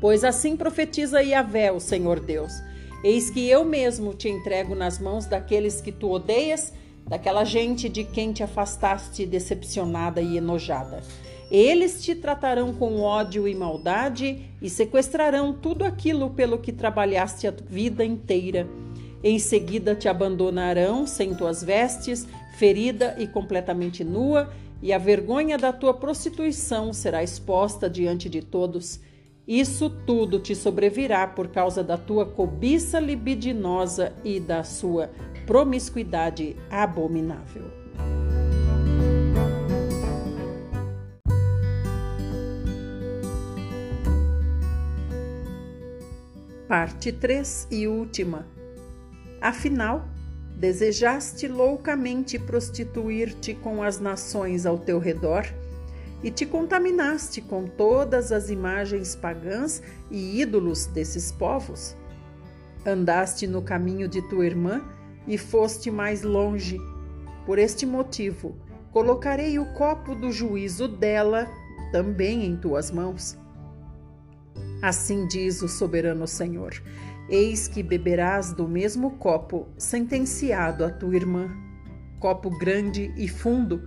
[0.00, 2.52] Pois assim profetiza Yahvé, o Senhor Deus:
[3.02, 6.72] Eis que eu mesmo te entrego nas mãos daqueles que tu odeias,
[7.08, 11.02] daquela gente de quem te afastaste decepcionada e enojada.
[11.50, 17.52] Eles te tratarão com ódio e maldade e sequestrarão tudo aquilo pelo que trabalhaste a
[17.52, 18.66] vida inteira.
[19.22, 22.26] Em seguida te abandonarão sem tuas vestes,
[22.58, 29.00] ferida e completamente nua, e a vergonha da tua prostituição será exposta diante de todos.
[29.46, 35.10] Isso tudo te sobrevirá por causa da tua cobiça libidinosa e da sua
[35.46, 37.70] promiscuidade abominável.
[46.66, 48.44] Parte 3 e última.
[49.40, 50.08] Afinal,
[50.56, 55.44] Desejaste loucamente prostituir-te com as nações ao teu redor
[56.22, 61.96] e te contaminaste com todas as imagens pagãs e ídolos desses povos.
[62.84, 64.82] Andaste no caminho de tua irmã
[65.26, 66.78] e foste mais longe.
[67.44, 68.56] Por este motivo,
[68.92, 71.48] colocarei o copo do juízo dela
[71.92, 73.36] também em tuas mãos.
[74.82, 76.74] Assim diz o soberano Senhor
[77.28, 81.50] Eis que beberás do mesmo copo sentenciado a tua irmã,
[82.20, 83.82] copo grande e fundo.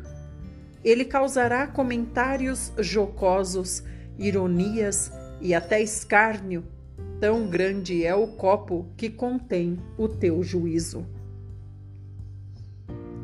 [0.83, 3.83] Ele causará comentários jocosos,
[4.17, 5.11] ironias
[5.41, 6.63] e até escárnio.
[7.19, 11.05] Tão grande é o copo que contém o teu juízo.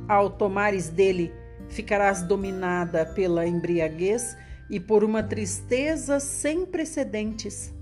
[0.08, 1.32] Ao tomares dele,
[1.70, 4.38] ficarás dominada pela embriaguez
[4.70, 7.74] e por uma tristeza sem precedentes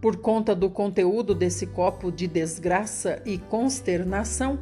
[0.00, 4.58] por conta do conteúdo desse copo de desgraça e consternação,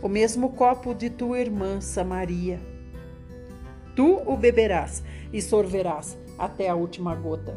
[0.00, 2.69] o mesmo copo de tua irmã Samaria.
[4.00, 7.54] Tu o beberás e sorverás até a última gota.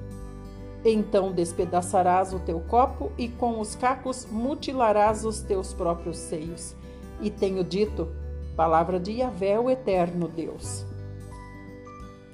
[0.84, 6.76] Então despedaçarás o teu copo e com os cacos mutilarás os teus próprios seios.
[7.22, 8.10] E tenho dito,
[8.58, 10.86] palavra de Yahvé, o eterno Deus.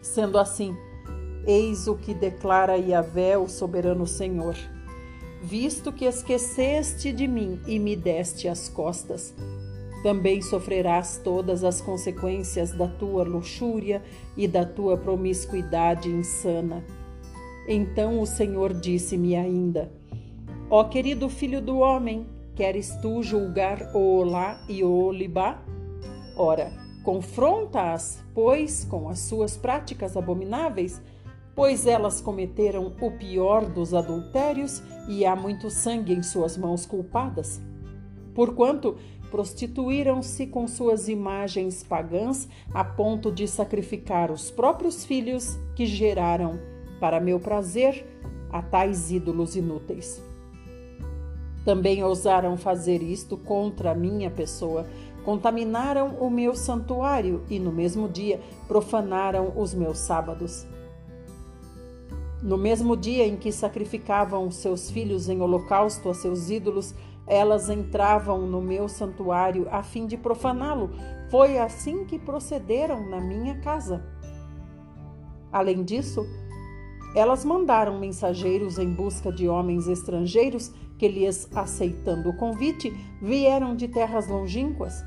[0.01, 0.76] Sendo assim,
[1.45, 4.55] eis o que declara Yahvé, o soberano Senhor.
[5.43, 9.36] Visto que esqueceste de mim e me deste as costas,
[10.04, 14.02] também sofrerás todas as consequências da tua luxúria
[14.36, 16.84] e da tua promiscuidade insana
[17.72, 19.91] então o Senhor disse-me ainda:
[20.72, 22.26] Ó querido filho do homem,
[22.56, 25.62] queres tu julgar o Olá e o Olibá?
[26.36, 26.74] Ora,
[27.04, 31.00] confronta-as, pois, com as suas práticas abomináveis,
[31.56, 37.62] pois elas cometeram o pior dos adultérios e há muito sangue em suas mãos culpadas.
[38.34, 38.97] Porquanto
[39.30, 46.60] prostituíram-se com suas imagens pagãs a ponto de sacrificar os próprios filhos que geraram
[47.00, 48.06] para meu prazer,
[48.52, 50.22] a tais ídolos inúteis.
[51.64, 54.86] Também ousaram fazer isto contra a minha pessoa,
[55.24, 60.66] contaminaram o meu santuário e no mesmo dia profanaram os meus sábados.
[62.42, 66.96] No mesmo dia em que sacrificavam seus filhos em holocausto a seus ídolos,
[67.30, 70.90] elas entravam no meu santuário a fim de profaná-lo.
[71.30, 74.04] Foi assim que procederam na minha casa.
[75.52, 76.26] Além disso,
[77.16, 83.88] elas mandaram mensageiros em busca de homens estrangeiros que, lhes aceitando o convite, vieram de
[83.88, 85.06] terras longínquas.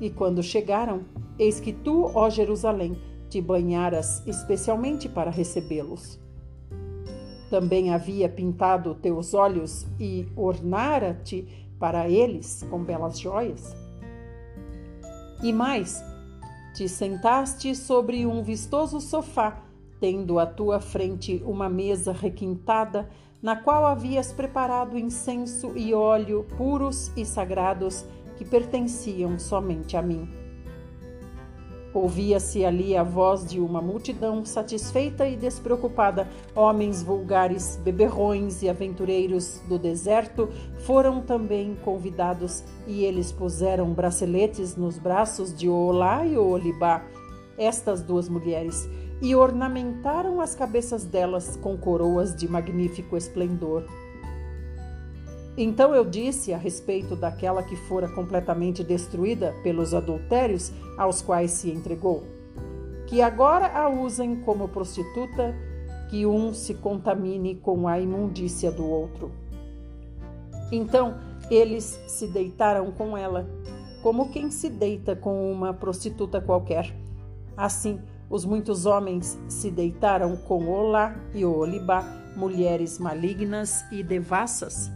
[0.00, 1.02] E quando chegaram,
[1.38, 2.96] eis que tu, ó Jerusalém,
[3.28, 6.20] te banharas especialmente para recebê-los.
[7.50, 13.74] Também havia pintado teus olhos e ornara-te para eles com belas joias.
[15.42, 16.02] E mais,
[16.74, 19.64] te sentaste sobre um vistoso sofá
[20.04, 23.08] tendo à tua frente uma mesa requintada,
[23.42, 28.04] na qual havias preparado incenso e óleo puros e sagrados
[28.36, 30.28] que pertenciam somente a mim.
[31.94, 36.28] Ouvia-se ali a voz de uma multidão satisfeita e despreocupada.
[36.52, 44.98] Homens vulgares, beberrões e aventureiros do deserto foram também convidados e eles puseram braceletes nos
[44.98, 47.04] braços de Olá e Olibá,
[47.56, 48.88] estas duas mulheres,
[49.22, 53.84] e ornamentaram as cabeças delas com coroas de magnífico esplendor.
[55.56, 61.70] Então eu disse a respeito daquela que fora completamente destruída pelos adultérios aos quais se
[61.70, 62.24] entregou,
[63.06, 65.54] que agora a usem como prostituta,
[66.10, 69.30] que um se contamine com a imundícia do outro.
[70.72, 73.46] Então eles se deitaram com ela,
[74.02, 76.92] como quem se deita com uma prostituta qualquer.
[77.56, 82.02] Assim, os muitos homens se deitaram com Olá e Olibá,
[82.36, 84.90] mulheres malignas e devassas.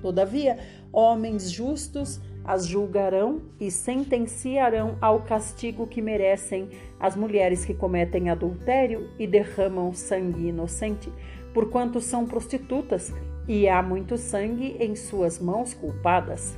[0.00, 0.58] Todavia,
[0.92, 9.10] homens justos as julgarão e sentenciarão ao castigo que merecem as mulheres que cometem adultério
[9.18, 11.12] e derramam sangue inocente,
[11.52, 13.12] porquanto são prostitutas
[13.46, 16.56] e há muito sangue em suas mãos culpadas.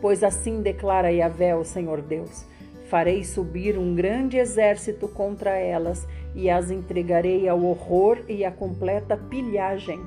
[0.00, 2.46] Pois assim declara Yahvé, o Senhor Deus:
[2.88, 9.16] Farei subir um grande exército contra elas e as entregarei ao horror e à completa
[9.16, 10.00] pilhagem.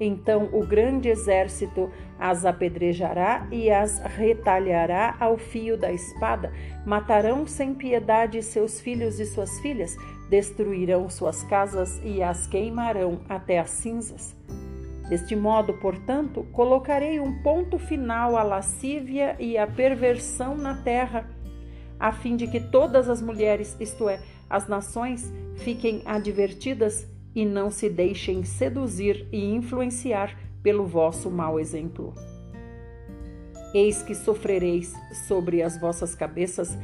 [0.00, 6.52] Então o grande exército as apedrejará e as retalhará ao fio da espada,
[6.86, 9.96] matarão sem piedade seus filhos e suas filhas,
[10.28, 14.36] destruirão suas casas e as queimarão até as cinzas.
[15.08, 21.26] Deste modo, portanto, colocarei um ponto final à lascívia e à perversão na terra
[21.98, 27.06] a fim de que todas as mulheres, isto é, as nações, fiquem advertidas
[27.38, 32.12] e não se deixem seduzir e influenciar pelo vosso mau exemplo.
[33.72, 34.92] Eis que sofrereis
[35.28, 36.76] sobre as vossas cabeças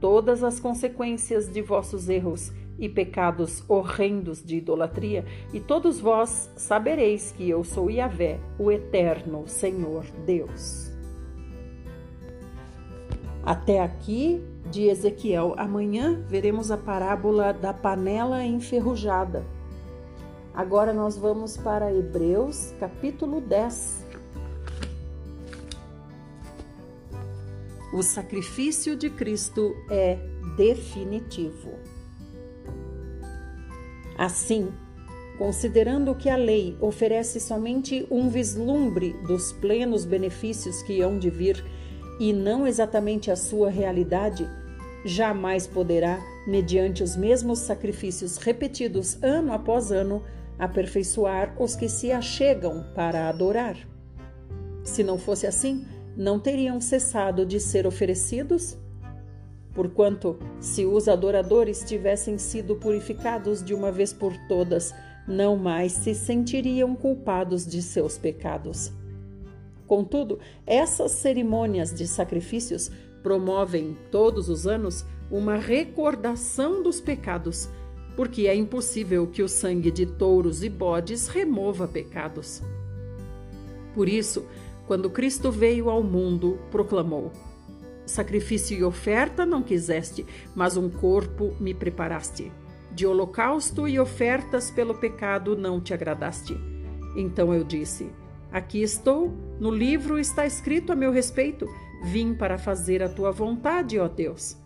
[0.00, 7.32] todas as consequências de vossos erros e pecados horrendos de idolatria, e todos vós sabereis
[7.32, 10.88] que eu sou Yahvé, o eterno Senhor Deus.
[13.42, 14.40] Até aqui
[14.70, 15.54] de Ezequiel.
[15.56, 19.55] Amanhã veremos a parábola da panela enferrujada.
[20.56, 24.06] Agora nós vamos para Hebreus, capítulo 10.
[27.92, 30.16] O sacrifício de Cristo é
[30.56, 31.72] definitivo.
[34.16, 34.72] Assim,
[35.36, 41.62] considerando que a lei oferece somente um vislumbre dos plenos benefícios que hão de vir
[42.18, 44.48] e não exatamente a sua realidade,
[45.04, 50.22] jamais poderá, mediante os mesmos sacrifícios repetidos ano após ano,
[50.58, 53.76] aperfeiçoar os que se achegam para adorar.
[54.82, 55.86] Se não fosse assim,
[56.16, 58.78] não teriam cessado de ser oferecidos?
[59.74, 64.94] Porquanto, se os adoradores tivessem sido purificados de uma vez por todas,
[65.28, 68.90] não mais se sentiriam culpados de seus pecados.
[69.86, 72.90] Contudo, essas cerimônias de sacrifícios
[73.22, 77.68] promovem todos os anos uma recordação dos pecados,
[78.16, 82.62] porque é impossível que o sangue de touros e bodes remova pecados.
[83.94, 84.46] Por isso,
[84.86, 87.30] quando Cristo veio ao mundo, proclamou:
[88.06, 92.50] Sacrifício e oferta não quiseste, mas um corpo me preparaste.
[92.92, 96.56] De holocausto e ofertas pelo pecado não te agradaste.
[97.16, 98.10] Então eu disse:
[98.50, 101.68] Aqui estou, no livro está escrito a meu respeito:
[102.04, 104.56] Vim para fazer a tua vontade, ó Deus.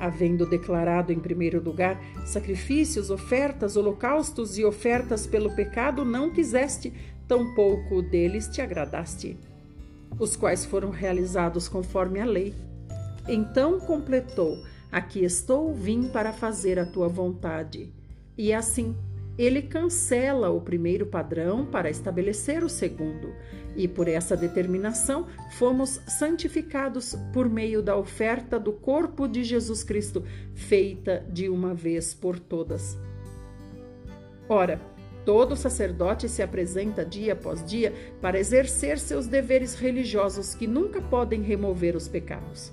[0.00, 6.92] Havendo declarado em primeiro lugar sacrifícios, ofertas, holocaustos e ofertas pelo pecado, não quiseste,
[7.28, 9.38] tampouco deles te agradaste,
[10.18, 12.54] os quais foram realizados conforme a lei.
[13.28, 14.58] Então completou:
[14.90, 17.92] Aqui estou, vim para fazer a tua vontade.
[18.36, 18.94] E assim,
[19.38, 23.34] ele cancela o primeiro padrão para estabelecer o segundo,
[23.76, 25.26] e por essa determinação
[25.58, 30.24] fomos santificados por meio da oferta do corpo de Jesus Cristo,
[30.54, 32.96] feita de uma vez por todas.
[34.48, 34.80] Ora,
[35.24, 41.42] todo sacerdote se apresenta dia após dia para exercer seus deveres religiosos que nunca podem
[41.42, 42.72] remover os pecados.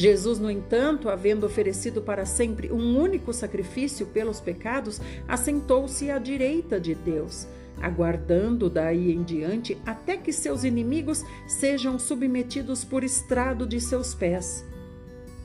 [0.00, 4.98] Jesus, no entanto, havendo oferecido para sempre um único sacrifício pelos pecados,
[5.28, 7.46] assentou-se à direita de Deus,
[7.82, 14.64] aguardando daí em diante até que seus inimigos sejam submetidos por estrado de seus pés.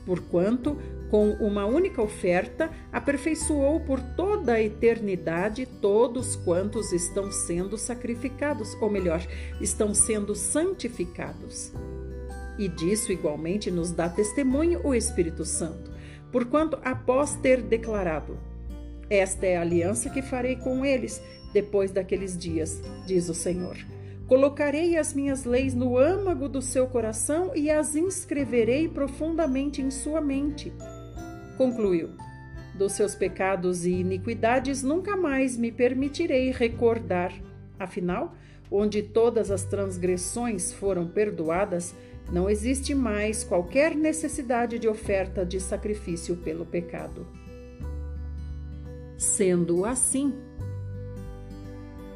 [0.06, 0.78] Porquanto,
[1.10, 8.88] com uma única oferta, aperfeiçoou por toda a eternidade todos quantos estão sendo sacrificados, ou
[8.88, 9.20] melhor,
[9.60, 11.74] estão sendo santificados.
[12.58, 15.90] E disso igualmente nos dá testemunho o Espírito Santo,
[16.32, 18.38] porquanto, após ter declarado:
[19.10, 23.76] Esta é a aliança que farei com eles depois daqueles dias, diz o Senhor.
[24.26, 30.20] Colocarei as minhas leis no âmago do seu coração e as inscreverei profundamente em sua
[30.20, 30.72] mente.
[31.56, 32.10] Concluiu:
[32.74, 37.32] Dos seus pecados e iniquidades nunca mais me permitirei recordar.
[37.78, 38.34] Afinal,
[38.70, 41.94] onde todas as transgressões foram perdoadas,
[42.30, 47.26] não existe mais qualquer necessidade de oferta de sacrifício pelo pecado.
[49.16, 50.34] Sendo assim,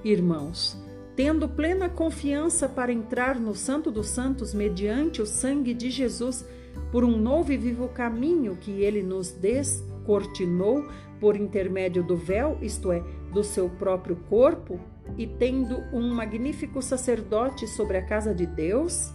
[0.04, 0.76] irmãos,
[1.14, 6.44] tendo plena confiança para entrar no Santo dos Santos mediante o sangue de Jesus,
[6.90, 10.84] por um novo e vivo caminho que ele nos descortinou
[11.20, 13.02] por intermédio do véu, isto é,
[13.32, 14.80] do seu próprio corpo,
[15.16, 19.12] e tendo um magnífico sacerdote sobre a casa de Deus,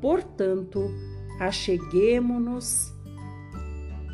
[0.00, 0.90] Portanto,
[1.40, 2.92] acheguemo-nos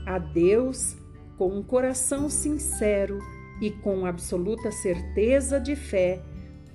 [0.06, 0.96] a Deus
[1.36, 3.18] com um coração sincero
[3.60, 6.22] e com absoluta certeza de fé,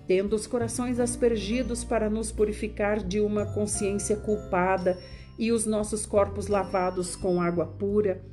[0.07, 4.97] tendo os corações aspergidos para nos purificar de uma consciência culpada
[5.37, 8.23] e os nossos corpos lavados com água pura.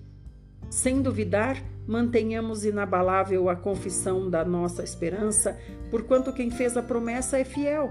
[0.70, 5.58] Sem duvidar, mantenhamos inabalável a confissão da nossa esperança,
[5.90, 7.90] porquanto quem fez a promessa é fiel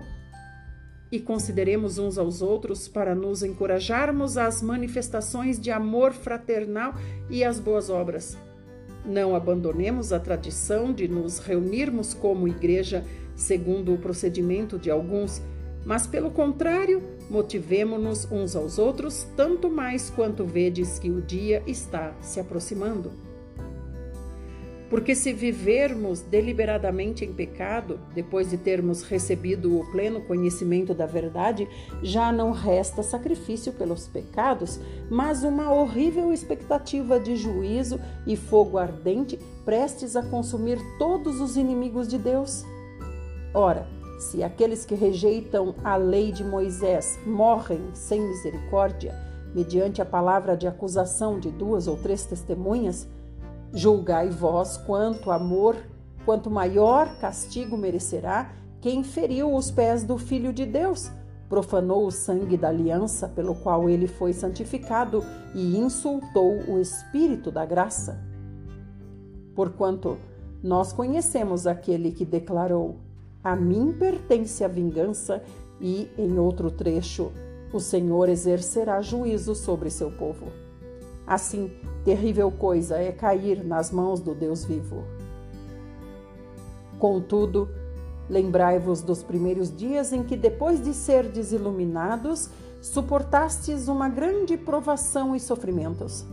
[1.11, 6.93] e consideremos uns aos outros para nos encorajarmos às manifestações de amor fraternal
[7.29, 8.37] e às boas obras.
[9.05, 13.03] Não abandonemos a tradição de nos reunirmos como igreja
[13.35, 15.41] segundo o procedimento de alguns,
[15.83, 22.13] mas pelo contrário, motivemo-nos uns aos outros, tanto mais quanto vedes que o dia está
[22.21, 23.30] se aproximando.
[24.91, 31.65] Porque se vivermos deliberadamente em pecado, depois de termos recebido o pleno conhecimento da verdade,
[32.03, 39.39] já não resta sacrifício pelos pecados, mas uma horrível expectativa de juízo e fogo ardente
[39.63, 42.65] prestes a consumir todos os inimigos de Deus.
[43.53, 43.87] Ora,
[44.19, 49.15] se aqueles que rejeitam a lei de Moisés morrem sem misericórdia,
[49.55, 53.07] mediante a palavra de acusação de duas ou três testemunhas,
[53.73, 55.77] Julgai vós quanto amor,
[56.25, 61.11] quanto maior castigo merecerá quem feriu os pés do Filho de Deus,
[61.47, 67.65] profanou o sangue da aliança pelo qual ele foi santificado e insultou o Espírito da
[67.65, 68.19] graça.
[69.55, 70.17] Porquanto
[70.63, 72.97] nós conhecemos aquele que declarou:
[73.43, 75.43] A mim pertence a vingança,
[75.79, 77.31] e, em outro trecho,
[77.73, 80.47] o Senhor exercerá juízo sobre seu povo.
[81.31, 81.71] Assim,
[82.03, 85.05] terrível coisa é cair nas mãos do Deus vivo.
[86.99, 87.69] Contudo,
[88.29, 92.49] lembrai-vos dos primeiros dias em que, depois de serdes iluminados,
[92.81, 96.25] suportastes uma grande provação e sofrimentos.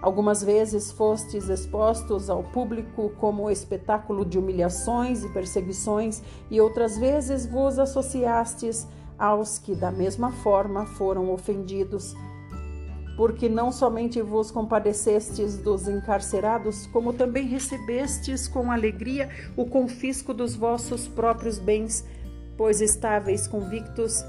[0.00, 7.44] Algumas vezes fostes expostos ao público como espetáculo de humilhações e perseguições, e outras vezes
[7.44, 12.16] vos associastes aos que, da mesma forma, foram ofendidos
[13.16, 20.54] porque não somente vos compadecestes dos encarcerados, como também recebestes com alegria o confisco dos
[20.54, 22.04] vossos próprios bens,
[22.56, 24.24] pois estáveis convictos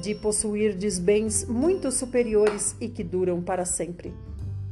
[0.00, 4.14] de possuirdes bens muito superiores e que duram para sempre.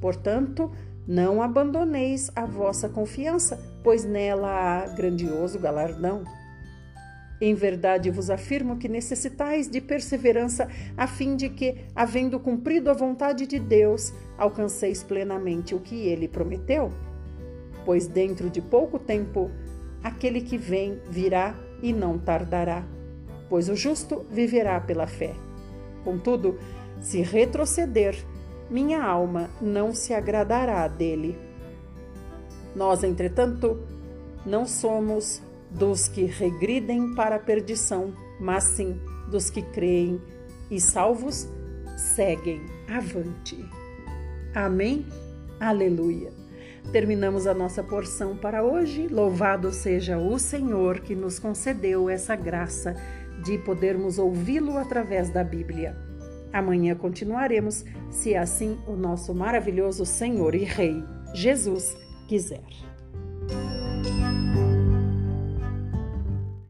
[0.00, 0.70] Portanto,
[1.06, 6.24] não abandoneis a vossa confiança, pois nela há grandioso galardão.
[7.40, 12.94] Em verdade vos afirmo que necessitais de perseverança, a fim de que, havendo cumprido a
[12.94, 16.90] vontade de Deus, alcanceis plenamente o que ele prometeu.
[17.84, 19.50] Pois dentro de pouco tempo,
[20.02, 22.84] aquele que vem virá e não tardará,
[23.50, 25.34] pois o justo viverá pela fé.
[26.04, 26.58] Contudo,
[27.00, 28.16] se retroceder,
[28.70, 31.38] minha alma não se agradará dele.
[32.74, 33.80] Nós, entretanto,
[34.44, 35.42] não somos
[35.78, 39.00] dos que regridem para a perdição, mas sim
[39.30, 40.20] dos que creem
[40.70, 41.48] e salvos
[41.96, 43.58] seguem avante.
[44.54, 45.06] Amém?
[45.60, 46.32] Aleluia.
[46.92, 49.08] Terminamos a nossa porção para hoje.
[49.08, 52.94] Louvado seja o Senhor que nos concedeu essa graça
[53.44, 55.96] de podermos ouvi-lo através da Bíblia.
[56.52, 61.02] Amanhã continuaremos, se assim o nosso maravilhoso Senhor e Rei
[61.34, 61.94] Jesus
[62.26, 62.64] quiser.